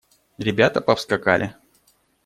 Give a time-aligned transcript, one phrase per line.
[0.39, 1.53] Ребята повскакали.